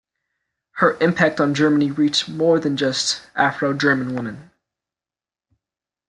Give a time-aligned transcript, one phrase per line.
[0.77, 4.49] Her impact on Germany reached more than just Afro-German women.